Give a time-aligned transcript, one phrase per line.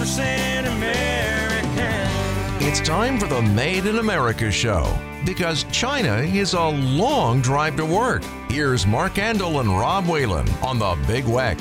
[0.00, 2.66] 100% American.
[2.66, 7.84] It's time for the Made in America show because China is a long drive to
[7.84, 8.22] work.
[8.48, 11.58] Here's Mark Andol and Rob Whalen on the Big Weck.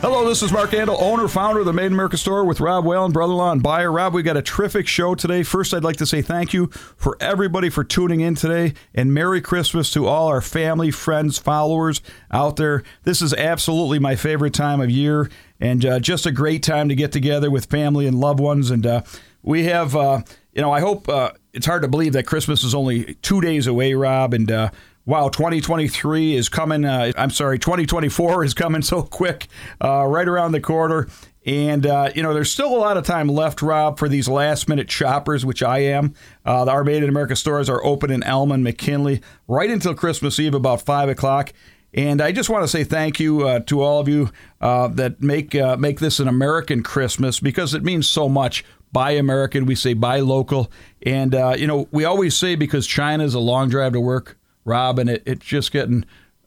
[0.00, 2.86] Hello, this is Mark Andol, owner, founder of the Made in America store with Rob
[2.86, 3.92] Whalen, brother-in-law and buyer.
[3.92, 5.42] Rob, we got a terrific show today.
[5.42, 9.42] First, I'd like to say thank you for everybody for tuning in today, and Merry
[9.42, 12.82] Christmas to all our family, friends, followers out there.
[13.02, 15.28] This is absolutely my favorite time of year,
[15.60, 18.70] and uh, just a great time to get together with family and loved ones.
[18.70, 19.02] And uh,
[19.42, 20.22] we have, uh,
[20.54, 23.66] you know, I hope uh, it's hard to believe that Christmas is only two days
[23.66, 24.70] away, Rob, and uh,
[25.06, 26.84] Wow, 2023 is coming.
[26.84, 29.48] Uh, I'm sorry, 2024 is coming so quick,
[29.82, 31.08] uh, right around the corner.
[31.46, 34.68] And, uh, you know, there's still a lot of time left, Rob, for these last
[34.68, 36.14] minute shoppers, which I am.
[36.44, 40.54] Uh, our Made in America stores are open in Elma, McKinley, right until Christmas Eve,
[40.54, 41.54] about 5 o'clock.
[41.94, 45.22] And I just want to say thank you uh, to all of you uh, that
[45.22, 48.64] make uh, make this an American Christmas because it means so much.
[48.92, 50.70] Buy American, we say buy local,
[51.04, 54.36] and uh, you know we always say because China is a long drive to work.
[54.64, 56.04] Rob, and it, it's just getting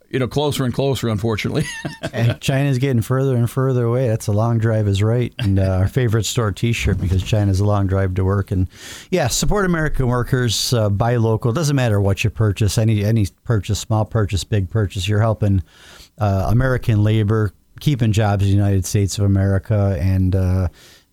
[0.10, 1.66] you know closer and closer, unfortunately.
[2.14, 4.08] and China's getting further and further away.
[4.08, 7.66] That's a long drive is right, and uh, our favorite store T-shirt because China's a
[7.66, 8.52] long drive to work.
[8.52, 8.70] And
[9.10, 11.52] yeah, support American workers, uh, buy local.
[11.52, 15.64] Doesn't matter what you purchase, any any purchase, small purchase, big purchase, you're helping
[16.20, 20.68] uh, American labor, keeping jobs in the United States of America, and uh,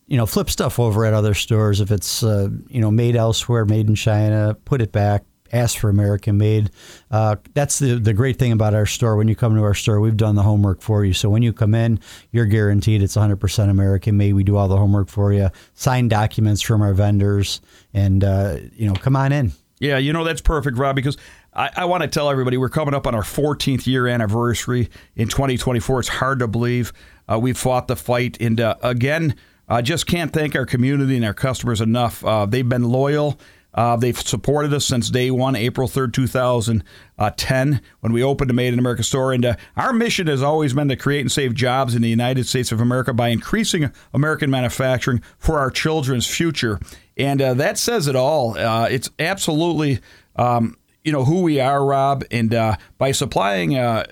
[0.09, 3.65] you know, flip stuff over at other stores if it's uh, you know made elsewhere,
[3.65, 6.71] made in China, put it back ask for American made.
[7.11, 9.17] Uh, that's the the great thing about our store.
[9.17, 11.13] When you come to our store, we've done the homework for you.
[11.13, 12.01] So when you come in,
[12.33, 14.35] you're guaranteed it's 100% American made.
[14.35, 17.61] We do all the homework for you, sign documents from our vendors,
[17.93, 19.53] and uh, you know, come on in.
[19.79, 21.17] Yeah, you know that's perfect, Rob, because
[21.55, 25.29] I, I want to tell everybody we're coming up on our 14th year anniversary in
[25.29, 26.01] 2024.
[26.01, 26.93] It's hard to believe
[27.31, 29.35] uh, we fought the fight, and uh, again,
[29.69, 32.25] I just can't thank our community and our customers enough.
[32.25, 33.39] Uh, they've been loyal.
[33.75, 38.73] Uh, they've supported us since day one, April 3rd, 2010, when we opened the Made
[38.73, 39.33] in America store.
[39.33, 42.47] And uh, our mission has always been to create and save jobs in the United
[42.47, 46.81] States of America by increasing American manufacturing for our children's future.
[47.17, 48.59] And uh, that says it all.
[48.59, 50.01] Uh, it's absolutely,
[50.37, 52.25] um, you know, who we are, Rob.
[52.31, 54.05] And uh, by supplying, uh,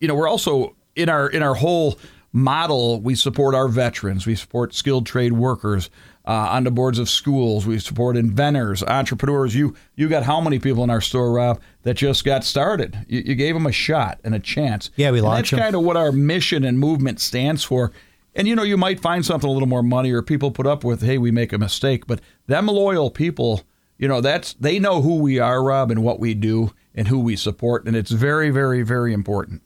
[0.00, 1.98] you know, we're also in our in our whole
[2.32, 5.90] model, we support our veterans, we support skilled trade workers
[6.24, 7.66] uh, on the boards of schools.
[7.66, 9.54] We support inventors, entrepreneurs.
[9.54, 13.04] You you got how many people in our store, Rob, that just got started?
[13.08, 14.90] You, you gave them a shot and a chance.
[14.96, 15.50] Yeah, we launched.
[15.52, 17.92] That's kind of what our mission and movement stands for.
[18.34, 20.84] And you know, you might find something a little more money, or people put up
[20.84, 22.06] with, hey, we make a mistake.
[22.06, 23.62] But them loyal people,
[23.98, 27.18] you know, that's they know who we are, Rob, and what we do, and who
[27.18, 29.62] we support, and it's very, very, very important.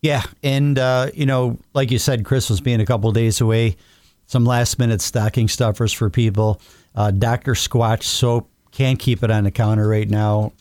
[0.00, 3.76] Yeah, and uh, you know, like you said, Christmas being a couple days away
[4.28, 6.60] some last minute stocking stuffers for people.
[6.94, 7.54] Uh, Dr.
[7.54, 10.52] Squatch soap can't keep it on the counter right now.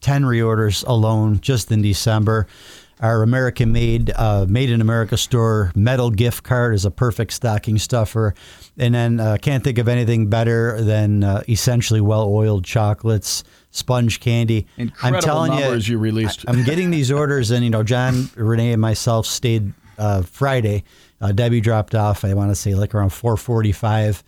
[0.00, 2.48] 10 reorders alone just in December.
[3.00, 7.78] Our American made, uh, made in America store metal gift card is a perfect stocking
[7.78, 8.34] stuffer.
[8.78, 14.20] And then uh, can't think of anything better than uh, essentially well oiled chocolates, sponge
[14.20, 14.66] candy.
[14.78, 16.44] Incredible I'm telling numbers you, you released.
[16.48, 20.84] I'm getting these orders, and you know, John, Renee, and myself stayed uh, Friday
[21.22, 22.24] uh, Debbie dropped off.
[22.24, 24.22] I want to say like around 4:45,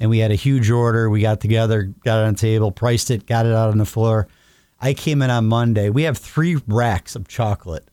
[0.00, 1.08] and we had a huge order.
[1.08, 3.86] We got together, got it on the table, priced it, got it out on the
[3.86, 4.26] floor.
[4.80, 5.90] I came in on Monday.
[5.90, 7.86] We have three racks of chocolate,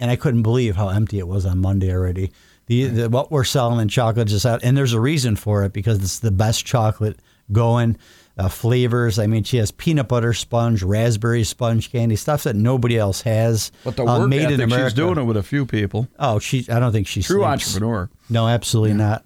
[0.00, 2.32] and I couldn't believe how empty it was on Monday already.
[2.66, 5.74] The, the what we're selling in chocolate just out, and there's a reason for it
[5.74, 7.98] because it's the best chocolate going
[8.42, 9.18] uh, flavors.
[9.18, 13.70] I mean, she has peanut butter sponge, raspberry sponge candy, stuff that nobody else has.
[13.84, 14.90] But the uh, work uh, made ethic, in America.
[14.90, 16.08] she's doing it with a few people.
[16.18, 16.66] Oh, she.
[16.68, 18.10] I don't think she's true entrepreneur.
[18.28, 18.96] No, absolutely yeah.
[18.96, 19.24] not.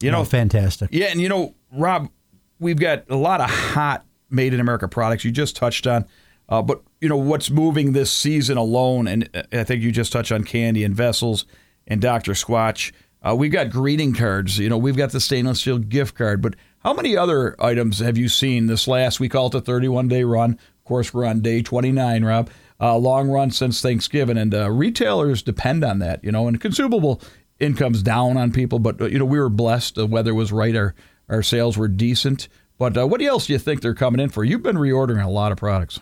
[0.00, 0.90] You no, know, fantastic.
[0.92, 2.08] Yeah, and you know, Rob,
[2.58, 5.24] we've got a lot of hot made in America products.
[5.24, 6.06] You just touched on,
[6.48, 10.12] uh, but you know what's moving this season alone, and uh, I think you just
[10.12, 11.46] touched on candy and vessels
[11.86, 12.32] and Dr.
[12.32, 12.92] Squatch.
[13.22, 14.58] Uh, we've got greeting cards.
[14.58, 18.16] You know, we've got the stainless steel gift card, but how many other items have
[18.16, 19.20] you seen this last?
[19.20, 20.52] We call it the 31 day run.
[20.52, 22.50] Of course, we're on day 29, Rob.
[22.80, 26.24] Uh, long run since Thanksgiving, and uh, retailers depend on that.
[26.24, 27.20] You know, and consumable
[27.58, 29.96] income's down on people, but uh, you know we were blessed.
[29.96, 30.74] The weather was right.
[30.74, 30.94] Our
[31.28, 32.48] our sales were decent.
[32.78, 34.42] But uh, what else do you think they're coming in for?
[34.42, 36.00] You've been reordering a lot of products.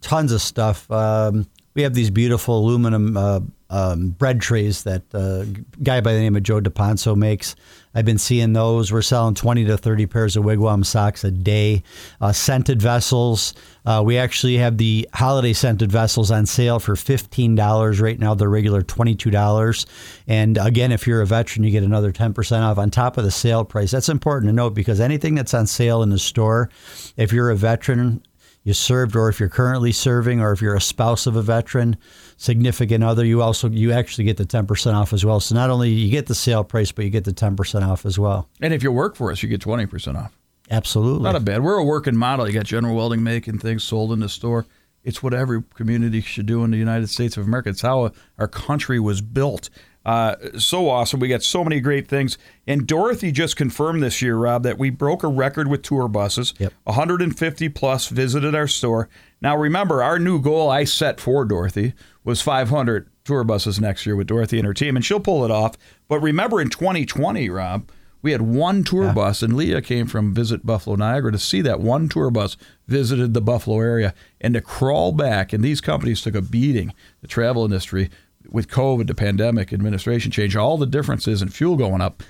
[0.00, 0.90] Tons of stuff.
[0.90, 5.44] Um, we have these beautiful aluminum uh, um, bread trays that uh,
[5.82, 7.54] guy by the name of Joe DePonso makes.
[7.94, 8.90] I've been seeing those.
[8.90, 11.82] We're selling 20 to 30 pairs of wigwam socks a day.
[12.18, 13.52] Uh, scented vessels.
[13.84, 18.32] Uh, we actually have the holiday scented vessels on sale for $15 right now.
[18.34, 19.86] They're regular $22.
[20.26, 23.30] And again, if you're a veteran, you get another 10% off on top of the
[23.30, 23.90] sale price.
[23.90, 26.70] That's important to note because anything that's on sale in the store,
[27.18, 28.22] if you're a veteran,
[28.66, 31.96] you served or if you're currently serving or if you're a spouse of a veteran
[32.36, 35.88] significant other you also you actually get the 10% off as well so not only
[35.88, 38.82] you get the sale price but you get the 10% off as well And if
[38.82, 40.36] you work for us, you get 20% off.
[40.70, 41.62] absolutely Not a bad.
[41.62, 42.46] We're a working model.
[42.46, 44.66] You got General Welding making things sold in the store.
[45.04, 47.68] It's what every community should do in the United States of America.
[47.68, 49.70] It's how our country was built.
[50.06, 51.18] Uh, so awesome.
[51.18, 52.38] We got so many great things.
[52.64, 56.54] And Dorothy just confirmed this year, Rob, that we broke a record with tour buses.
[56.60, 56.72] Yep.
[56.84, 59.08] 150 plus visited our store.
[59.40, 61.92] Now, remember, our new goal I set for Dorothy
[62.22, 65.50] was 500 tour buses next year with Dorothy and her team, and she'll pull it
[65.50, 65.74] off.
[66.06, 67.90] But remember, in 2020, Rob,
[68.22, 71.80] we had one tour bus, and Leah came from Visit Buffalo Niagara to see that
[71.80, 72.56] one tour bus
[72.86, 75.52] visited the Buffalo area and to crawl back.
[75.52, 78.10] And these companies took a beating, the travel industry,
[78.50, 82.22] with COVID, the pandemic, administration change, all the differences in fuel going up.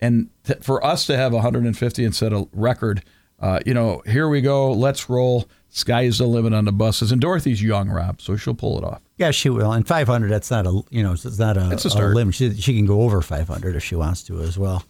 [0.00, 3.02] And th- for us to have 150 and set a record,
[3.40, 5.48] uh, you know, here we go, let's roll.
[5.70, 7.12] Sky's the limit on the buses.
[7.12, 9.00] And Dorothy's young, Rob, so she'll pull it off.
[9.18, 11.90] yeah she will and 500 that's not a you know it's not a, It's a
[11.90, 12.14] start.
[12.14, 14.82] limit she, she can go over 500 if she wants to as well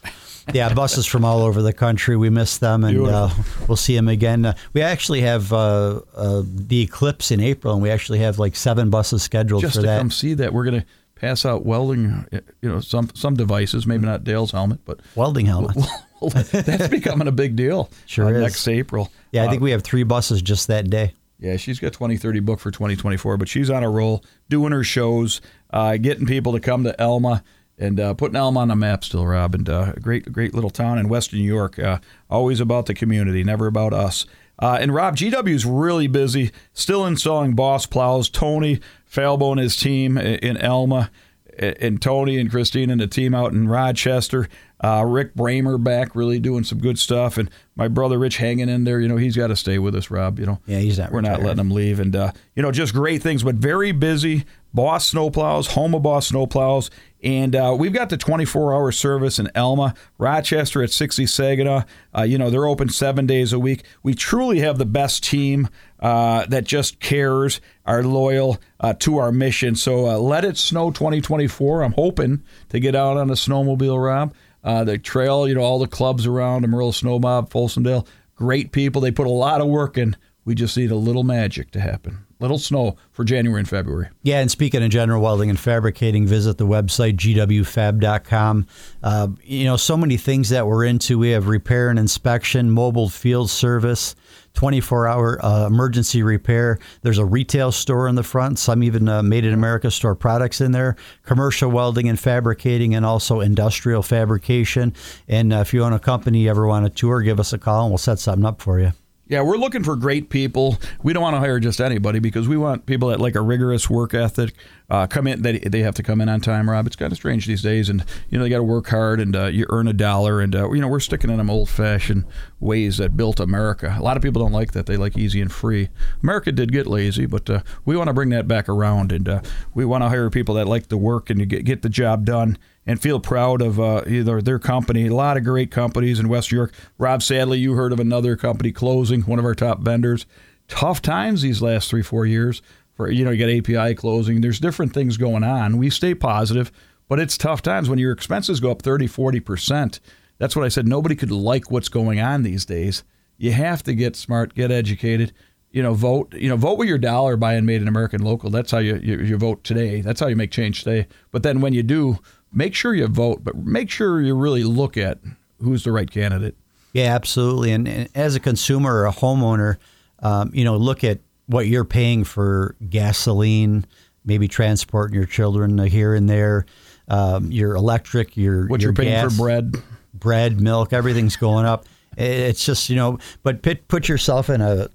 [0.55, 3.29] yeah buses from all over the country we miss them and uh,
[3.67, 7.83] we'll see them again uh, we actually have uh, uh, the eclipse in april and
[7.83, 10.65] we actually have like seven buses scheduled Just for to that come see that, we're
[10.65, 10.87] going to
[11.17, 15.47] pass out welding, uh, you know, some some devices, maybe not Dale's helmet, but welding
[15.47, 15.85] helmets
[16.53, 17.91] that's becoming a big deal.
[18.07, 18.43] Sure uh, is.
[18.43, 19.11] Next April.
[19.33, 22.41] yeah i Uh, think we have three buses just that day Yeah, she's got 2030
[22.41, 25.41] book for 2024, but she's on a roll, doing her shows,
[25.73, 27.43] uh, getting people to come to Elma
[27.79, 29.55] and uh, putting Elm on the map still, Rob.
[29.55, 31.79] And uh, a great, great little town in Western New York.
[31.79, 31.99] Uh,
[32.29, 34.27] always about the community, never about us.
[34.59, 38.29] Uh, and Rob, GW's really busy, still installing Boss plows.
[38.29, 41.11] Tony Falbo and his team in Elma,
[41.59, 44.49] and Tony and Christine and the team out in Rochester.
[44.83, 48.85] Uh, Rick Bramer back, really doing some good stuff, and my brother Rich hanging in
[48.85, 49.01] there.
[49.01, 50.39] You know, he's got to stay with us, Rob.
[50.39, 52.95] You know, Yeah, he's not We're not letting him leave, and uh, you know, just
[52.95, 54.45] great things, but very busy.
[54.79, 56.89] Boss Snowplows, home of Boss Snowplows,
[57.21, 61.83] and uh, we've got the 24-hour service in Elma, Rochester at 60 Saginaw.
[62.17, 63.83] Uh, you know, they're open seven days a week.
[64.05, 69.33] We truly have the best team uh, that just cares, are loyal uh, to our
[69.33, 69.75] mission.
[69.75, 71.83] So uh, let it snow 2024.
[71.83, 74.33] I'm hoping to get out on a snowmobile, Rob.
[74.63, 79.01] Uh, the trail, you know, all the clubs around Amarillo Snow Mob, Folsomdale, great people.
[79.01, 80.17] They put a lot of work in.
[80.45, 82.28] We just need a little magic to happen.
[82.41, 84.11] Little snow for January and February.
[84.23, 88.67] Yeah, and speaking of general welding and fabricating, visit the website gwfab.com.
[89.03, 91.19] Uh, you know, so many things that we're into.
[91.19, 94.15] We have repair and inspection, mobile field service,
[94.55, 96.79] 24 hour uh, emergency repair.
[97.03, 100.61] There's a retail store in the front, some even uh, Made in America store products
[100.61, 100.95] in there,
[101.25, 104.95] commercial welding and fabricating, and also industrial fabrication.
[105.27, 107.59] And uh, if you own a company, you ever want a tour, give us a
[107.59, 108.93] call and we'll set something up for you.
[109.29, 110.79] Yeah, we're looking for great people.
[111.03, 113.91] We don't want to hire just anybody because we want people that like a rigorous
[113.91, 114.55] work ethic.
[114.89, 116.87] Uh, come in, they, they have to come in on time, Rob.
[116.87, 119.37] It's kind of strange these days, and you know they got to work hard and
[119.37, 122.25] uh, you earn a dollar, and uh, you know we're sticking in them old-fashioned
[122.59, 123.95] ways that built America.
[123.99, 125.91] A lot of people don't like that; they like easy and free.
[126.23, 129.43] America did get lazy, but uh, we want to bring that back around, and uh,
[129.75, 132.25] we want to hire people that like the work and you get get the job
[132.25, 132.57] done
[132.89, 135.07] and feel proud of uh, either their company.
[135.07, 136.73] A lot of great companies in West York.
[136.97, 140.25] Rob, sadly, you heard of another company closing, one of our top vendors.
[140.69, 142.63] Tough times these last three, four years.
[142.95, 144.41] For you know, you got API closing.
[144.41, 145.77] There's different things going on.
[145.77, 146.73] We stay positive,
[147.09, 150.01] but it's tough times when your expenses go up 30, 40 percent.
[150.39, 150.89] That's what I said.
[150.89, 153.05] Nobody could like what's going on these days.
[153.37, 155.33] You have to get smart, get educated.
[155.71, 156.33] You know, vote.
[156.35, 157.37] You know, vote with your dollar.
[157.37, 158.49] Buy and made in American local.
[158.49, 160.01] That's how you, you you vote today.
[160.01, 161.07] That's how you make change today.
[161.31, 162.19] But then when you do,
[162.53, 163.45] make sure you vote.
[163.45, 165.19] But make sure you really look at
[165.61, 166.57] who's the right candidate.
[166.93, 167.73] Yeah, absolutely.
[167.73, 169.77] And, and as a consumer or a homeowner,
[170.21, 173.85] um, you know, look at what you're paying for gasoline,
[174.25, 176.67] maybe transporting your children here and there,
[177.09, 179.77] um, your electric, your What your you're paying gas, for bread.
[180.15, 181.87] bread, milk, everything's going up.
[182.17, 184.89] It's just you know, but put put yourself in a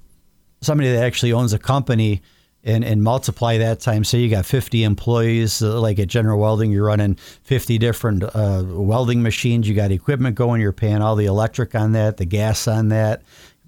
[0.62, 2.22] somebody that actually owns a company.
[2.66, 4.06] And, and multiply that time.
[4.06, 8.64] Say you got 50 employees, uh, like at General Welding, you're running 50 different uh,
[8.66, 9.68] welding machines.
[9.68, 10.62] You got equipment going.
[10.62, 13.22] You're paying all the electric on that, the gas on that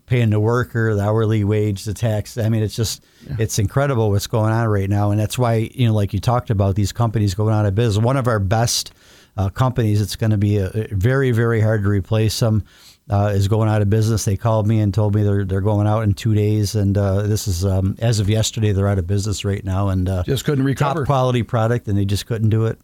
[0.06, 2.38] paying the worker, the hourly wage, the tax.
[2.38, 3.04] I mean, it's just
[3.40, 6.50] it's incredible what's going on right now, and that's why you know, like you talked
[6.50, 8.04] about, these companies going out of business.
[8.04, 8.94] One of our best
[9.38, 12.64] uh, companies, it's going to be a, a very very hard to replace them.
[13.08, 14.26] Uh, is going out of business.
[14.26, 17.22] They called me and told me they're they're going out in two days, and uh,
[17.22, 18.72] this is um, as of yesterday.
[18.72, 21.02] They're out of business right now, and uh, Just couldn't recover.
[21.02, 22.80] top quality product, and they just couldn't do it.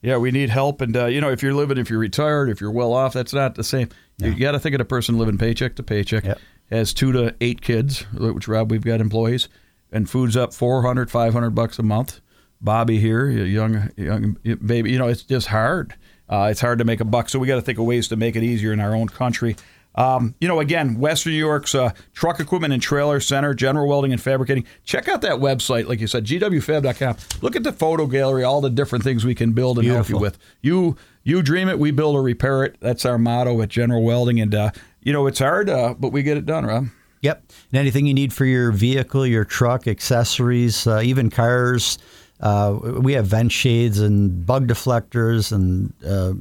[0.00, 2.60] Yeah, we need help, and uh, you know, if you're living, if you're retired, if
[2.60, 3.88] you're well off, that's not the same.
[4.18, 6.38] You got to think of the person living paycheck to paycheck, Yep.
[6.70, 9.48] has two to eight kids, which Rob, we've got employees,
[9.90, 12.20] and food's up 400, 500 bucks a month.
[12.60, 15.94] Bobby here, a young, young baby, you know, it's just hard.
[16.28, 18.16] Uh, it's hard to make a buck, so we got to think of ways to
[18.16, 19.56] make it easier in our own country.
[19.96, 24.12] Um, you know, again, Western New York's uh, Truck Equipment and Trailer Center, General Welding
[24.12, 24.66] and Fabricating.
[24.84, 27.16] Check out that website, like you said, gwfab.com.
[27.42, 30.18] Look at the photo gallery, all the different things we can build and help you
[30.18, 30.38] with.
[30.62, 32.76] You you dream it, we build or repair it.
[32.80, 36.22] That's our motto at General Welding, and uh, you know it's hard, uh, but we
[36.22, 36.88] get it done, Rob.
[37.20, 37.52] Yep.
[37.70, 41.96] And anything you need for your vehicle, your truck, accessories, uh, even cars.
[42.44, 46.34] Uh, we have vent shades and bug deflectors and uh,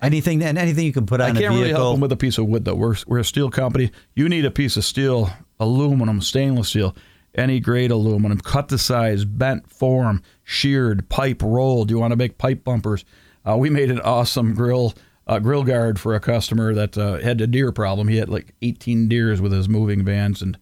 [0.00, 2.38] anything and anything you can put on a can't really help them with a piece
[2.38, 2.76] of wood though.
[2.76, 3.90] We're we're a steel company.
[4.14, 6.94] You need a piece of steel, aluminum, stainless steel,
[7.34, 11.90] any grade aluminum, cut to size, bent form, sheared, pipe rolled.
[11.90, 13.04] You want to make pipe bumpers?
[13.44, 14.94] Uh, we made an awesome grill
[15.26, 18.06] uh, grill guard for a customer that uh, had a deer problem.
[18.06, 20.56] He had like 18 deers with his moving vans, and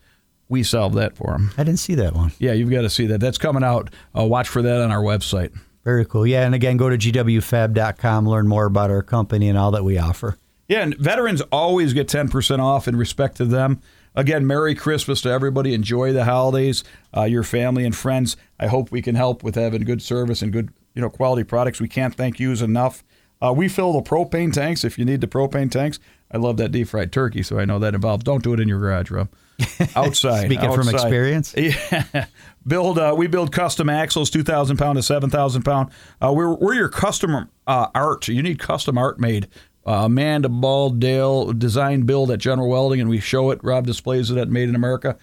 [0.48, 1.50] we solved that for him.
[1.58, 2.32] I didn't see that one.
[2.38, 3.20] Yeah, you've got to see that.
[3.20, 3.90] That's coming out.
[4.16, 5.56] Uh, watch for that on our website.
[5.84, 6.26] Very cool.
[6.26, 6.44] Yeah.
[6.44, 10.36] And again, go to gwfab.com, learn more about our company and all that we offer.
[10.68, 13.80] Yeah, and veterans always get 10% off in respect to them.
[14.16, 15.74] Again, Merry Christmas to everybody.
[15.74, 16.82] Enjoy the holidays,
[17.16, 18.36] uh, your family and friends.
[18.58, 21.80] I hope we can help with having good service and good, you know, quality products.
[21.80, 23.04] We can't thank yous enough.
[23.40, 26.00] Uh, we fill the propane tanks if you need the propane tanks.
[26.32, 28.24] I love that deep fried turkey, so I know that involves.
[28.24, 29.28] Don't do it in your garage, Rob.
[29.96, 30.46] Outside.
[30.46, 31.54] Speaking from experience.
[31.66, 32.26] Yeah,
[32.66, 32.98] build.
[32.98, 35.90] Uh, we build custom axles, two thousand pound to seven thousand pound.
[36.20, 38.28] Uh, we're we're your custom uh, art.
[38.28, 39.48] You need custom art made.
[39.86, 43.60] Uh, Amanda Ball Dale design build at General Welding, and we show it.
[43.62, 45.16] Rob displays it at Made in America.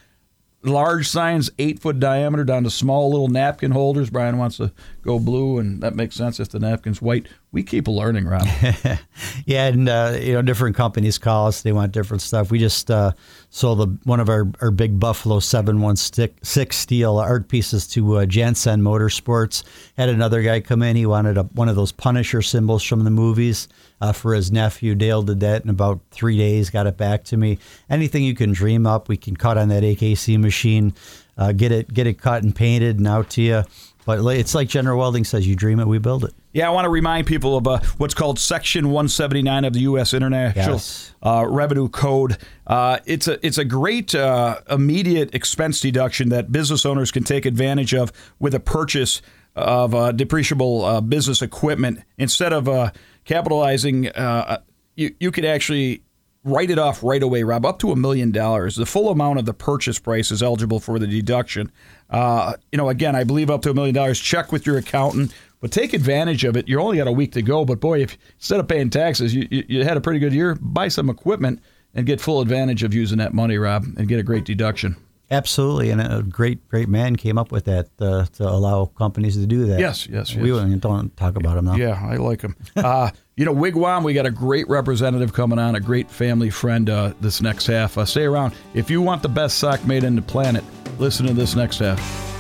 [0.64, 4.10] Large signs, eight foot diameter, down to small little napkin holders.
[4.10, 4.72] Brian wants to
[5.04, 7.28] go blue, and that makes sense if the napkin's white.
[7.52, 8.48] We keep learning, Rob.
[9.46, 12.50] Yeah, and uh, you know, different companies call us; they want different stuff.
[12.50, 13.12] We just uh,
[13.50, 18.18] sold the, one of our, our big Buffalo seven one six steel art pieces to
[18.18, 19.64] uh, Motorsports.
[19.98, 23.12] Had another guy come in; he wanted a, one of those Punisher symbols from the
[23.12, 23.68] movies
[24.00, 24.96] uh, for his nephew.
[24.96, 26.70] Dale did that in about three days.
[26.70, 27.58] Got it back to me.
[27.90, 30.94] Anything you can dream up, we can cut on that AKC machine.
[31.38, 33.64] Uh, get it get it cut and painted and out to you.
[34.06, 36.34] But it's like General Welding says: you dream it, we build it.
[36.52, 40.14] Yeah, I want to remind people of uh, what's called Section 179 of the U.S.
[40.14, 41.14] International Yes.
[41.24, 42.38] uh, Revenue Code.
[42.68, 47.46] Uh, it's a it's a great uh, immediate expense deduction that business owners can take
[47.46, 49.22] advantage of with a purchase
[49.56, 52.92] of uh, depreciable uh, business equipment instead of uh,
[53.26, 54.10] capitalizing.
[54.10, 54.60] Uh,
[54.96, 56.02] you you could actually
[56.46, 58.76] write it off right away, Rob, up to a million dollars.
[58.76, 61.72] The full amount of the purchase price is eligible for the deduction.
[62.14, 64.20] Uh, you know, again, I believe up to a million dollars.
[64.20, 66.70] Check with your accountant, but take advantage of it.
[66.70, 69.48] You only got a week to go, but boy, if instead of paying taxes, you,
[69.50, 71.60] you, you had a pretty good year, buy some equipment
[71.96, 74.96] and get full advantage of using that money, Rob, and get a great deduction.
[75.32, 79.48] Absolutely, and a great, great man came up with that uh, to allow companies to
[79.48, 79.80] do that.
[79.80, 80.80] Yes, yes, We yes.
[80.80, 81.76] don't talk about him now.
[81.76, 82.56] Yeah, I like him.
[82.76, 86.90] Uh, you know, Wigwam, we got a great representative coming on, a great family friend
[86.90, 87.98] uh, this next half.
[87.98, 88.54] Uh, stay around.
[88.74, 90.64] If you want the best sock made in the planet,
[91.00, 92.33] listen to this next half.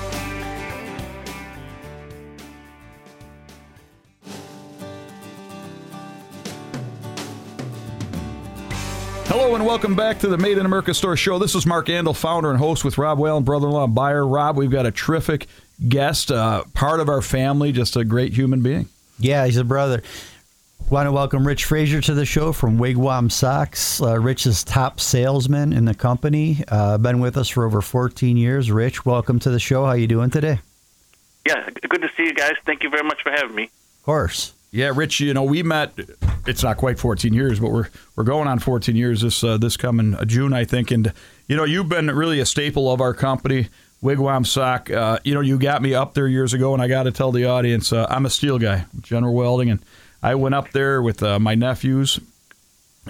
[9.35, 11.39] Hello and welcome back to the Made in America Store Show.
[11.39, 14.27] This is Mark Andol, founder and host with Rob Whalen, brother-in-law buyer.
[14.27, 15.47] Rob, we've got a terrific
[15.89, 18.87] guest, uh, part of our family, just a great human being.
[19.17, 20.03] Yeah, he's a brother.
[20.91, 23.99] Want to welcome Rich Frazier to the show from Wigwam Socks.
[23.99, 26.63] Uh, Rich is top salesman in the company.
[26.67, 28.69] Uh, been with us for over 14 years.
[28.69, 29.83] Rich, welcome to the show.
[29.83, 30.59] How you doing today?
[31.47, 32.53] Yeah, good to see you guys.
[32.67, 33.63] Thank you very much for having me.
[33.63, 34.53] Of course.
[34.73, 35.93] Yeah, Rich, you know, we met.
[36.47, 39.77] It's not quite 14 years, but we're we're going on 14 years this uh, this
[39.77, 40.89] coming uh, June, I think.
[40.89, 41.13] And
[41.47, 43.69] you know, you've been really a staple of our company,
[44.01, 44.89] Wigwam Sock.
[44.89, 47.31] Uh, you know, you got me up there years ago, and I got to tell
[47.31, 49.79] the audience, uh, I'm a steel guy, General Welding, and
[50.23, 52.19] I went up there with uh, my nephews,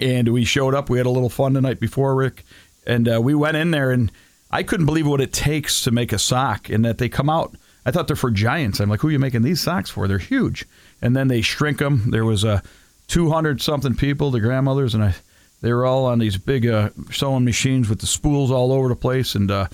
[0.02, 0.90] and we showed up.
[0.90, 2.44] We had a little fun the night before, Rick,
[2.86, 4.12] and uh, we went in there, and
[4.52, 7.56] I couldn't believe what it takes to make a sock, and that they come out.
[7.86, 8.82] I thought they're for giants.
[8.82, 10.10] I'm like, who are you making these socks for?
[10.10, 10.66] They're huge.
[11.04, 12.10] And then they shrink them.
[12.12, 12.64] There was a
[13.08, 15.16] 200 something people, the grandmothers, and I,
[15.62, 18.96] They were all on these big uh, sewing machines with the spools all over the
[18.96, 19.68] place and uh,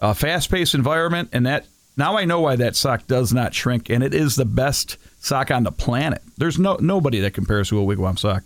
[0.00, 1.30] a fast-paced environment.
[1.32, 1.66] And that
[1.96, 5.50] now I know why that sock does not shrink, and it is the best sock
[5.50, 6.22] on the planet.
[6.38, 8.44] There's no nobody that compares to a wigwam sock.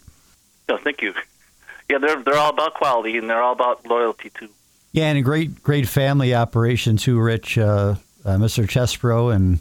[0.71, 1.13] No, thank you.
[1.91, 4.49] Yeah, they're they're all about quality and they're all about loyalty too.
[4.93, 7.59] Yeah, and a great, great family operation too, Rich.
[7.59, 8.65] Uh, uh, Mr.
[8.65, 9.59] Chesebro and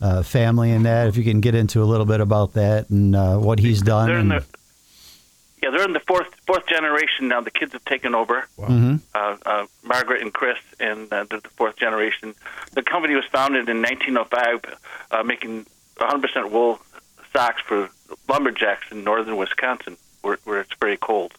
[0.00, 1.08] uh, family and that.
[1.08, 4.08] If you can get into a little bit about that and uh, what he's done.
[4.08, 4.46] They're in and- the
[5.62, 7.40] yeah, they're in the fourth fourth generation now.
[7.40, 8.46] The kids have taken over.
[8.58, 9.00] Mhm.
[9.14, 12.34] Uh, uh, Margaret and Chris, and uh, they're the fourth generation.
[12.72, 14.60] The company was founded in 1905,
[15.10, 15.64] uh, making
[15.96, 16.80] 100% wool
[17.32, 17.88] socks for
[18.28, 21.32] lumberjacks in northern Wisconsin, where, where it's very cold.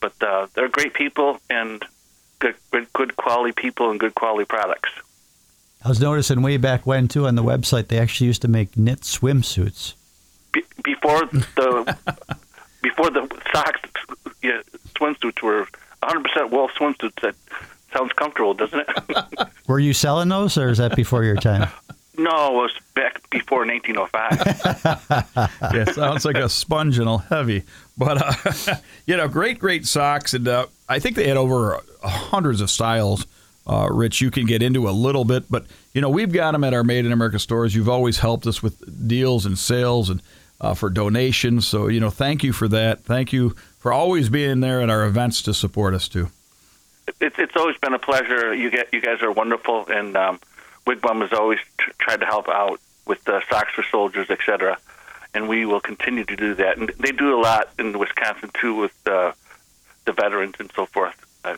[0.00, 1.82] But uh, they're great people and
[2.40, 4.90] good, good good quality people and good quality products.
[5.84, 8.76] I was noticing way back when too on the website they actually used to make
[8.76, 9.94] knit swimsuits.
[10.52, 11.96] Be- before the
[12.82, 13.80] before the socks
[14.42, 14.60] yeah,
[14.94, 15.66] swimsuits were
[16.02, 17.20] 100% wool swimsuits.
[17.22, 17.34] That
[17.92, 19.48] sounds comfortable, doesn't it?
[19.66, 21.68] Were you selling those, or is that before your time?
[22.18, 25.50] no, it was back before 1905.
[25.74, 27.64] yeah, sounds like a sponge and a heavy.
[27.98, 32.60] But uh, you know, great, great socks, and uh, I think they had over hundreds
[32.60, 33.26] of styles.
[33.66, 36.62] Uh, Rich, you can get into a little bit, but you know, we've got them
[36.62, 37.74] at our Made in America stores.
[37.74, 40.22] You've always helped us with deals and sales and
[40.60, 41.66] uh, for donations.
[41.66, 43.00] So you know, thank you for that.
[43.00, 46.30] Thank you for always being there at our events to support us too.
[47.20, 48.54] it's it's always been a pleasure.
[48.54, 50.40] You get you guys are wonderful, and um,
[50.86, 54.78] Wigwam has always tr- tried to help out with the socks for soldiers, etc.
[55.34, 56.78] And we will continue to do that.
[56.78, 59.32] And they do a lot in Wisconsin too with uh,
[60.04, 61.14] the veterans and so forth.
[61.44, 61.56] Uh,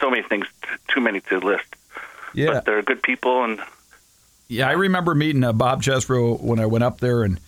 [0.00, 0.46] so many things,
[0.88, 1.64] too many to list.
[2.34, 3.60] Yeah, But they're good people, and
[4.48, 7.40] Yeah, I remember meeting uh, Bob Chesebro when I went up there, and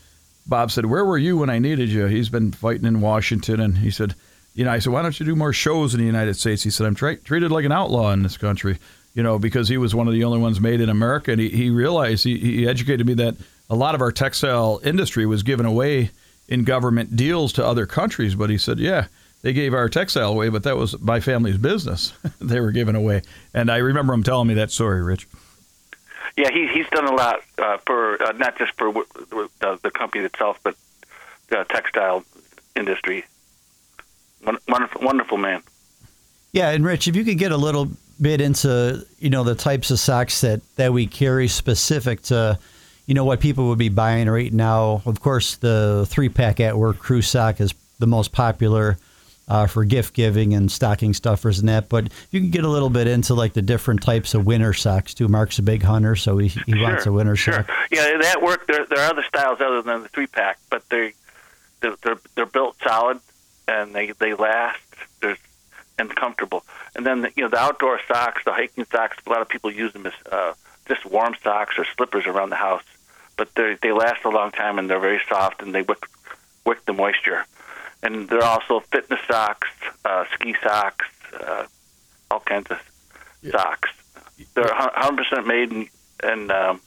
[0.47, 3.79] Bob said, "Where were you when I needed you?" He's been fighting in Washington, and
[3.79, 4.15] he said,
[4.55, 6.71] "You know," I said, "Why don't you do more shows in the United States?" He
[6.71, 8.79] said, "I'm tra- treated like an outlaw in this country."
[9.15, 11.49] You know, because he was one of the only ones made in America, and he,
[11.49, 13.37] he realized he, he educated me that
[13.69, 16.11] a lot of our textile industry was given away
[16.47, 18.35] in government deals to other countries.
[18.35, 19.07] But he said, "Yeah."
[19.43, 22.13] They gave our textile away, but that was my family's business.
[22.41, 23.23] they were giving away,
[23.55, 25.29] and I remember him telling me that story, Rich.
[26.37, 29.79] yeah, he he's done a lot uh, for uh, not just for w- w- the,
[29.83, 30.75] the company itself, but
[31.49, 32.25] the textile
[32.75, 33.25] industry.
[34.69, 35.63] Wonderful, wonderful man.
[36.53, 37.89] Yeah, and Rich, if you could get a little
[38.21, 42.59] bit into you know the types of socks that that we carry specific to
[43.07, 45.03] you know what people would be buying right now.
[45.07, 48.97] Of course, the three pack at work crew sock is the most popular
[49.49, 51.89] uh, for gift giving and stocking stuffers and that.
[51.89, 55.15] But you can get a little bit into like the different types of winter socks
[55.15, 55.29] too.
[55.29, 57.55] Mark's a big hunter, so he, he wants a winter sure.
[57.55, 57.71] sock.
[57.91, 58.67] Yeah, that work.
[58.67, 61.15] There, there are other styles other than the three pack, but they
[61.81, 63.21] they're, they're they're built solid
[63.67, 64.81] and they they last.
[65.21, 65.39] There's
[65.99, 66.65] and comfortable.
[66.95, 69.17] And then the, you know the outdoor socks, the hiking socks.
[69.27, 70.55] A lot of people use them as uh,
[70.87, 72.85] just warm socks or slippers around the house,
[73.37, 76.07] but they they last a long time and they're very soft and they wick
[76.65, 77.45] wick the moisture.
[78.03, 79.69] And they're also fitness socks,
[80.05, 81.07] uh, ski socks,
[81.41, 81.65] uh,
[82.31, 82.79] all kinds of
[83.51, 83.91] socks.
[84.55, 85.89] They're 100% made in,
[86.23, 86.81] in um,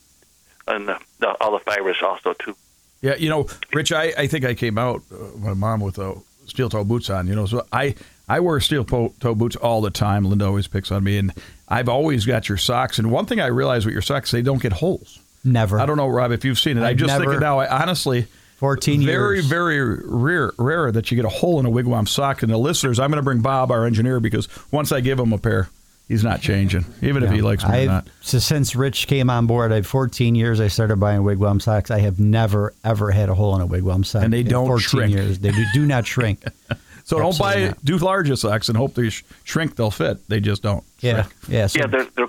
[0.68, 2.56] and the, the, all the fibers also too.
[3.02, 6.16] Yeah, you know, Rich, I, I think I came out uh, my mom with a
[6.46, 7.28] steel toe boots on.
[7.28, 7.96] You know, so I
[8.30, 10.24] I wear steel toe boots all the time.
[10.24, 11.34] Linda always picks on me, and
[11.68, 13.00] I've always got your socks.
[13.00, 15.20] And one thing I realize with your socks, they don't get holes.
[15.44, 15.80] Never.
[15.80, 16.84] I don't know, Rob, if you've seen it.
[16.84, 17.60] I I've just think never- now.
[17.60, 18.28] I honestly.
[18.62, 19.46] 14 very, years.
[19.48, 22.44] very very rare, rare that you get a hole in a wigwam sock.
[22.44, 25.34] And the listeners, I'm going to bring Bob, our engineer, because once I give him
[25.34, 25.68] a pair,
[26.08, 28.08] he's not changing, even if he likes me I've- not.
[28.22, 30.62] So since Rich came on board, I had 14 years.
[30.62, 31.90] I started buying wigwam socks.
[31.90, 34.24] I have never ever had a hole in a wigwam sock.
[34.24, 35.14] And they don't 14 shrink.
[35.16, 35.40] years.
[35.40, 36.44] They do, do not shrink.
[37.04, 37.84] So don't buy not.
[37.84, 39.76] do larger socks and hope they sh- shrink.
[39.76, 40.26] They'll fit.
[40.30, 40.84] They just don't.
[41.00, 41.34] Yeah, shrink.
[41.50, 41.68] yeah.
[41.68, 42.28] So yeah, they're, they're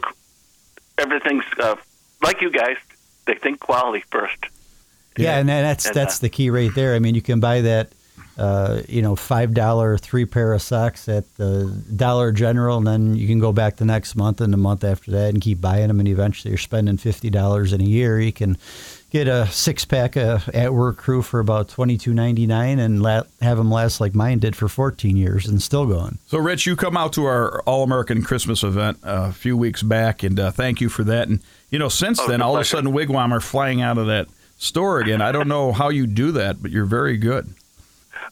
[0.99, 1.77] everything's uh,
[2.23, 2.79] like you guys.
[3.27, 4.39] They think quality first.
[5.17, 6.95] Yeah, and that's And, that's uh, the key right there.
[6.95, 7.93] I mean, you can buy that,
[8.39, 13.15] uh, you know, five dollar three pair of socks at the Dollar General, and then
[13.15, 15.89] you can go back the next month and the month after that and keep buying
[15.89, 18.21] them, and eventually you're spending fifty dollars in a year.
[18.21, 18.57] You can
[19.11, 23.03] get a six pack of at work crew for about twenty two ninety nine, and
[23.03, 26.17] la- have them last like mine did for fourteen years and still going.
[26.27, 29.83] So, Rich, you come out to our All American Christmas event uh, a few weeks
[29.83, 31.29] back, and uh, thank you for that.
[31.29, 33.83] And you know, since Oh, then, it's a all of a sudden, Wigwam are flying
[33.83, 34.29] out of that
[34.63, 35.21] store again.
[35.21, 37.55] I don't know how you do that, but you're very good.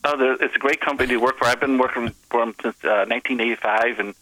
[0.05, 1.47] Oh, they're- it's a great company to work for.
[1.47, 4.15] I've been working for them since uh, 1985, and,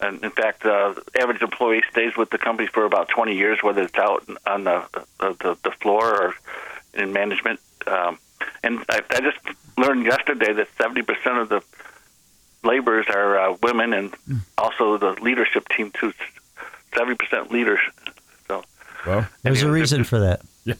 [0.00, 3.58] and in fact, uh, the average employee stays with the company for about 20 years,
[3.62, 4.84] whether it's out on the
[5.20, 6.34] uh, the, the floor or
[6.92, 7.60] in management.
[7.86, 8.18] Um,
[8.62, 9.38] and I, I just
[9.78, 11.62] learned yesterday that 70% of the
[12.62, 14.14] laborers are uh, women, and
[14.58, 16.12] also the leadership team too.
[16.94, 17.80] Seventy percent leaders.
[18.46, 18.62] So
[19.06, 20.42] Well, There's a reason for that.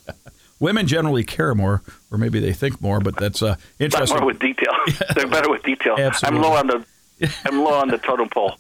[0.64, 4.18] women generally care more, or maybe they think more, but that's uh, interesting.
[4.18, 4.72] more with detail.
[5.14, 5.94] They're better with detail.
[5.98, 6.38] Absolutely.
[6.38, 6.84] I'm low on the
[7.44, 8.56] I'm low on the totem pole.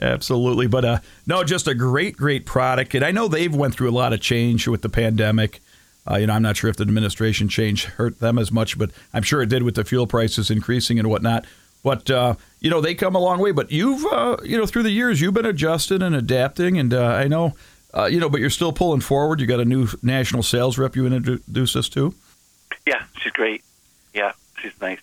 [0.00, 3.88] Absolutely, but uh, no, just a great, great product, and I know they've went through
[3.88, 5.60] a lot of change with the pandemic.
[6.08, 8.90] Uh, you know, I'm not sure if the administration change hurt them as much, but
[9.12, 11.46] I'm sure it did with the fuel prices increasing and whatnot.
[11.82, 13.52] But uh, you know, they come a long way.
[13.52, 17.06] But you've, uh, you know, through the years, you've been adjusting and adapting, and uh,
[17.06, 17.54] I know,
[17.94, 19.40] uh, you know, but you're still pulling forward.
[19.40, 22.14] You got a new national sales rep you introduced us to.
[22.86, 23.62] Yeah, she's great.
[24.14, 25.00] Yeah, she's nice.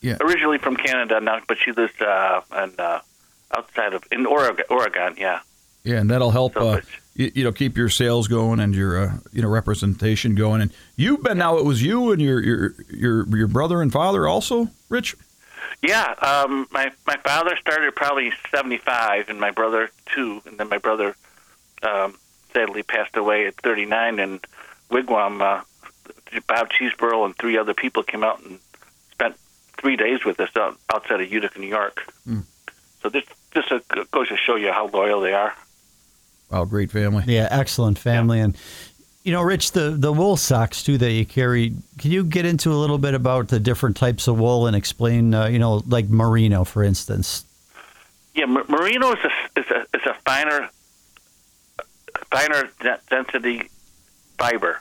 [0.00, 0.18] Yeah.
[0.20, 3.00] Originally from Canada now, but she lives uh, in, uh,
[3.56, 4.64] outside of in Oregon.
[4.68, 5.40] Oregon, yeah.
[5.82, 6.54] Yeah, and that'll help.
[6.54, 6.80] So Uh,
[7.14, 10.60] you, you know, keep your sales going and your uh, you know representation going.
[10.60, 11.58] And you've been now.
[11.58, 15.16] It was you and your your your your brother and father also, Rich.
[15.82, 20.68] Yeah, um, my my father started probably seventy five, and my brother too, and then
[20.68, 21.16] my brother
[21.82, 22.16] um,
[22.52, 24.18] sadly passed away at thirty nine.
[24.18, 24.40] And
[24.90, 25.62] Wigwam, uh,
[26.46, 28.58] Bob Chesebro, and three other people came out and
[29.12, 29.36] spent
[29.78, 32.12] three days with us out, outside of Utica, New York.
[33.02, 35.54] So this this uh, goes to show you how loyal they are.
[36.50, 37.24] Wow, great family.
[37.26, 38.40] Yeah, excellent family.
[38.40, 38.56] And,
[39.24, 42.72] you know, Rich, the, the wool socks too that you carry, can you get into
[42.72, 46.08] a little bit about the different types of wool and explain, uh, you know, like
[46.08, 47.44] merino, for instance?
[48.34, 50.68] Yeah, merino is a is a is a finer
[52.30, 52.70] finer
[53.10, 53.68] density
[54.38, 54.80] fiber,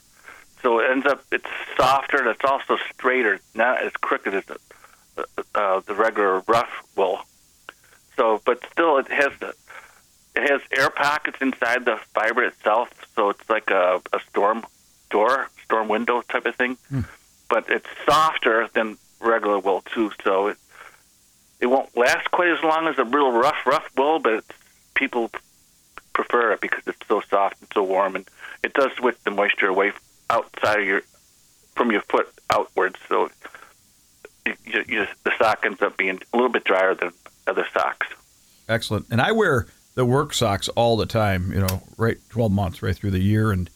[0.61, 1.45] so it ends up it's
[1.77, 4.57] softer and it's also straighter, not as crooked as the
[5.55, 7.19] uh, the regular rough wool.
[8.15, 9.53] So, but still, it has the
[10.35, 14.65] it has air pockets inside the fiber itself, so it's like a, a storm
[15.11, 16.77] door, storm window type of thing.
[17.49, 20.57] But it's softer than regular wool too, so it
[21.59, 24.47] it won't last quite as long as a real rough, rough wool, but it's,
[24.95, 25.29] people
[26.33, 28.27] prefer it because it's so soft and so warm, and
[28.63, 29.91] it does switch the moisture away
[30.29, 31.01] outside of your
[31.75, 32.99] from your foot outwards.
[33.07, 33.29] So
[34.45, 37.11] you, you, the sock ends up being a little bit drier than
[37.47, 38.07] other socks.
[38.69, 39.07] Excellent.
[39.09, 41.51] And I wear the work socks all the time.
[41.51, 43.69] You know, right, twelve months right through the year, and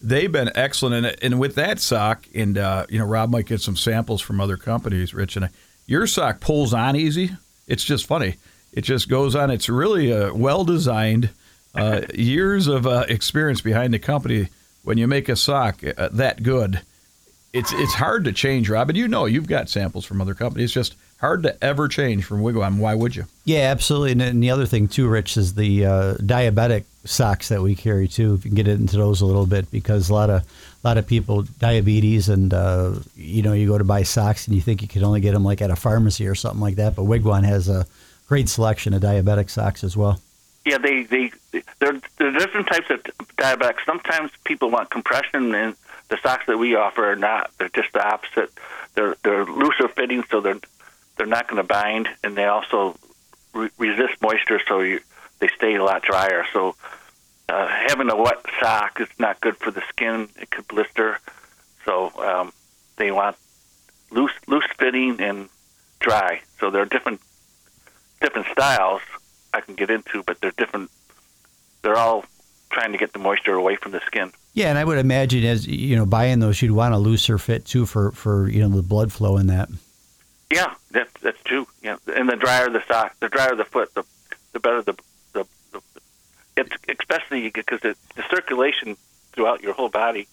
[0.00, 1.06] they've been excellent.
[1.06, 4.40] And, and with that sock, and uh, you know, Rob might get some samples from
[4.40, 5.48] other companies, Rich, and I,
[5.86, 7.30] your sock pulls on easy.
[7.66, 8.36] It's just funny.
[8.72, 9.50] It just goes on.
[9.50, 11.30] It's really uh, well designed.
[11.74, 14.48] Uh, years of uh, experience behind the company.
[14.82, 16.82] When you make a sock uh, that good,
[17.54, 18.90] it's it's hard to change, Rob.
[18.90, 20.66] And you know, you've got samples from other companies.
[20.66, 22.78] It's just hard to ever change from Wigwam.
[22.78, 23.24] Why would you?
[23.44, 24.12] Yeah, absolutely.
[24.12, 28.08] And, and the other thing too, Rich, is the uh, diabetic socks that we carry
[28.08, 28.34] too.
[28.34, 30.98] If you can get into those a little bit, because a lot of a lot
[30.98, 34.82] of people diabetes, and uh, you know, you go to buy socks and you think
[34.82, 36.94] you can only get them like at a pharmacy or something like that.
[36.94, 37.86] But Wigwam has a
[38.28, 40.20] great selection of diabetic socks as well.
[40.64, 41.30] Yeah, they they
[41.78, 43.02] there are different types of
[43.36, 43.84] diabetics.
[43.84, 45.76] Sometimes people want compression, and
[46.08, 47.50] the socks that we offer are not.
[47.58, 48.50] They're just the opposite.
[48.94, 50.60] They're they're looser fitting, so they're
[51.16, 52.96] they're not going to bind, and they also
[53.52, 55.00] re- resist moisture, so you
[55.40, 56.46] they stay a lot drier.
[56.52, 56.76] So
[57.48, 60.28] uh, having a wet sock is not good for the skin.
[60.40, 61.18] It could blister.
[61.84, 62.52] So um,
[62.96, 63.36] they want
[64.10, 65.50] loose loose fitting and
[66.00, 66.40] dry.
[66.58, 67.20] So there are different
[68.22, 69.02] different styles
[69.54, 70.90] I can get into, but they're different.
[71.82, 72.24] They're all
[72.70, 74.32] trying to get the moisture away from the skin.
[74.52, 77.64] Yeah, and I would imagine as you know, buying those, you'd want a looser fit
[77.64, 79.68] too for for you know the blood flow in that.
[80.50, 81.66] Yeah, that's that's true.
[81.82, 84.04] Yeah, and the drier the sock, the drier the foot, the
[84.52, 84.94] the better the
[85.32, 85.46] the.
[85.72, 85.80] the
[86.56, 88.96] it's especially because the, the circulation
[89.32, 90.28] throughout your whole body.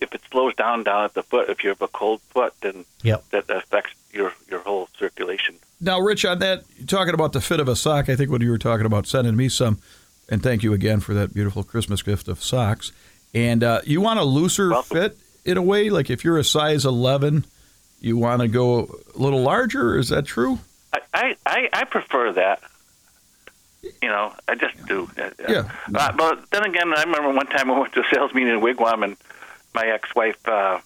[0.00, 2.20] If if if it slows down down at the foot, if you have a cold
[2.30, 3.30] foot, then Yep.
[3.30, 5.56] that affects your your whole circulation.
[5.80, 8.50] Now, Rich, on that, talking about the fit of a sock, I think when you
[8.50, 9.78] were talking about sending me some,
[10.28, 12.92] and thank you again for that beautiful Christmas gift of socks.
[13.34, 14.96] And uh, you want a looser Welcome.
[14.96, 15.88] fit in a way?
[15.90, 17.44] Like if you're a size 11,
[18.00, 19.96] you want to go a little larger?
[19.98, 20.58] Is that true?
[20.92, 22.62] I, I, I, I prefer that.
[24.02, 25.08] You know, I just do.
[25.48, 25.70] Yeah.
[25.94, 28.60] Uh, but then again, I remember one time I went to a sales meeting in
[28.60, 29.16] Wigwam, and
[29.74, 30.80] my ex-wife uh,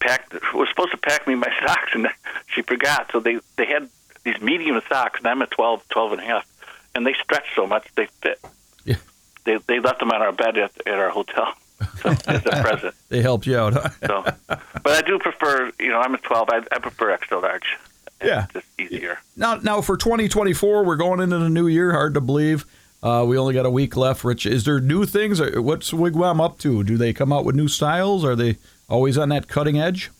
[0.00, 2.08] packed was supposed to pack me my socks, and
[2.46, 3.10] she forgot.
[3.12, 3.88] So they they had
[4.24, 6.46] these medium socks, and I'm a 12, 12 and a half,
[6.94, 8.40] and they stretch so much they fit.
[8.84, 8.96] Yeah.
[9.44, 11.54] They they left them on our bed at, at our hotel.
[12.02, 12.94] So as a present.
[13.10, 13.90] They helped you out, huh?
[14.06, 15.70] So, but I do prefer.
[15.78, 16.48] You know, I'm a 12.
[16.50, 17.76] I, I prefer extra large.
[18.22, 18.44] Yeah.
[18.44, 19.18] It's just easier.
[19.36, 21.92] Now, now for 2024, we're going into the new year.
[21.92, 22.64] Hard to believe.
[23.06, 24.24] Uh, we only got a week left.
[24.24, 25.40] Rich, is there new things?
[25.40, 26.82] What's Wigwam up to?
[26.82, 28.24] Do they come out with new styles?
[28.24, 28.56] Are they
[28.88, 30.10] always on that cutting edge?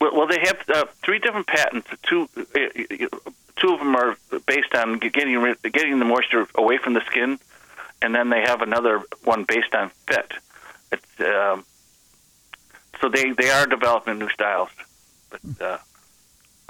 [0.00, 1.88] Well, they have uh, three different patents.
[2.04, 3.18] Two, uh,
[3.56, 7.38] two of them are based on getting getting the moisture away from the skin,
[8.00, 10.32] and then they have another one based on fit.
[11.20, 11.66] Um,
[12.98, 14.70] so they they are developing new styles,
[15.28, 15.78] but uh,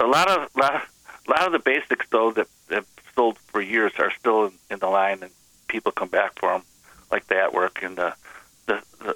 [0.01, 0.81] a lot of lot of,
[1.29, 4.87] lot of the basics though that have sold for years are still in, in the
[4.87, 5.31] line, and
[5.67, 6.63] people come back for them,
[7.11, 8.13] like that work and the
[8.65, 9.15] the the,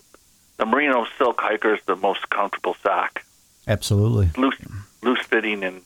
[0.58, 3.24] the merino silk hiker is the most comfortable sock
[3.68, 4.30] Absolutely.
[4.38, 4.58] loose
[5.02, 5.82] loose fitting and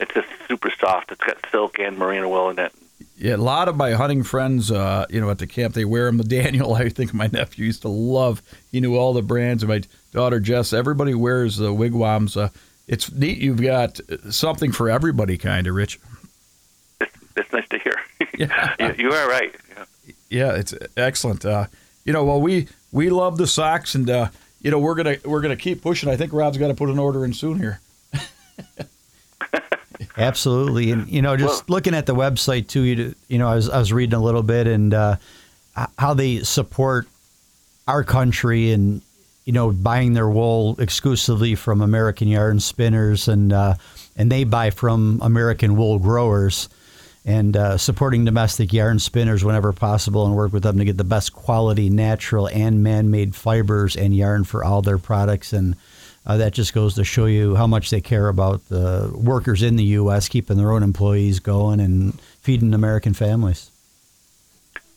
[0.00, 1.12] it's just super soft.
[1.12, 2.72] It's got silk and merino wool in it.
[3.16, 6.06] Yeah, a lot of my hunting friends, uh, you know, at the camp, they wear
[6.06, 6.18] them.
[6.18, 8.42] The Daniel, I think my nephew used to love.
[8.72, 9.62] He knew all the brands.
[9.62, 12.36] And my daughter Jess, everybody wears the wigwams.
[12.36, 12.48] Uh,
[12.88, 13.38] it's neat.
[13.38, 16.00] You've got something for everybody, kind of, Rich.
[17.00, 17.96] It's, it's nice to hear.
[18.38, 18.74] Yeah.
[18.80, 19.54] you, you are right.
[20.32, 20.46] Yeah.
[20.46, 21.44] Yeah, it's excellent.
[21.44, 21.66] Uh,
[22.04, 24.28] you know, well, we we love the socks, and uh,
[24.60, 26.08] you know, we're gonna we're gonna keep pushing.
[26.08, 27.80] I think Rob's got to put an order in soon here.
[30.16, 33.68] Absolutely, and you know, just looking at the website too, you you know, I was
[33.68, 35.16] I was reading a little bit and uh,
[35.98, 37.06] how they support
[37.86, 39.02] our country and
[39.44, 43.74] you know buying their wool exclusively from American yarn spinners and uh,
[44.16, 46.68] and they buy from American wool growers
[47.24, 51.04] and uh, supporting domestic yarn spinners whenever possible and work with them to get the
[51.04, 55.76] best quality natural and man-made fibers and yarn for all their products and
[56.24, 59.74] uh, that just goes to show you how much they care about the workers in
[59.74, 60.28] the U.S.
[60.28, 63.70] keeping their own employees going and feeding American families.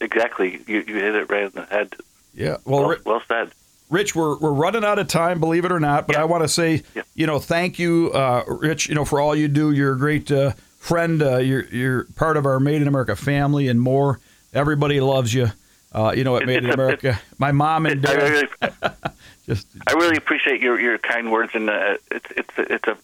[0.01, 0.61] Exactly.
[0.67, 1.95] You you hit it right on the head.
[2.33, 2.57] Yeah.
[2.65, 3.51] Well, Well, well said.
[3.89, 6.05] Rich, we're we're running out of time, believe it or not.
[6.07, 6.21] But Yeah.
[6.23, 7.03] I want to say, Yeah.
[7.15, 8.89] you know, thank you, uh, Rich.
[8.89, 9.71] You know, for all you do.
[9.71, 10.51] You're a great uh,
[10.86, 11.21] friend.
[11.21, 14.19] Uh, you're you're part of our Made in America family and more.
[14.54, 15.52] Everybody loves you.
[15.91, 17.19] Uh, you know, at Made in America.
[17.38, 18.48] My mom and I dad really,
[19.45, 22.98] just I really appreciate your, your kind words, and uh, it's it's it's a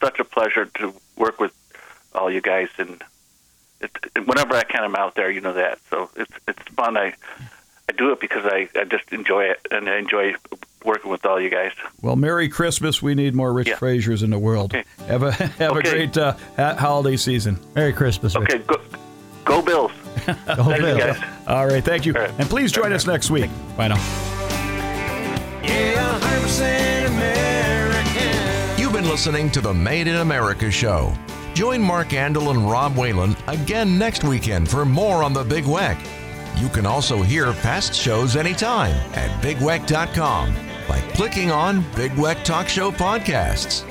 [0.00, 1.52] such a pleasure to work with
[2.14, 2.68] all you guys.
[2.76, 3.02] And
[3.80, 3.90] it,
[4.26, 5.30] whenever I can, I'm out there.
[5.30, 6.96] You know that, so it's it's fun.
[6.96, 7.14] I
[7.88, 10.34] I do it because I, I just enjoy it, and I enjoy
[10.84, 11.72] working with all you guys.
[12.02, 13.02] well, Merry Christmas.
[13.02, 13.76] We need more Rich Yeah.
[13.76, 14.74] Frasers in the world.
[14.74, 14.84] Okay.
[15.08, 17.58] Have a have a great uh, ha- holiday season.
[17.74, 18.36] Merry Christmas.
[18.36, 18.50] Rich.
[18.52, 18.80] Okay, go
[19.44, 19.92] go Bills.
[20.26, 20.98] Go Thank you Bills.
[21.18, 21.22] guys.
[21.46, 22.30] All right, thank you, All right.
[22.38, 23.50] and please join us next week.
[23.76, 23.96] Bye now.
[25.62, 28.78] Yeah, 100% American.
[28.80, 31.12] You've been listening to the Made in America show.
[31.54, 35.98] Join Mark Andol and Rob Whalen again next weekend for more on the Big Weck.
[36.60, 40.54] You can also hear past shows anytime at bigweck.com
[40.88, 43.84] by clicking on Big Weck Talk Show Podcasts.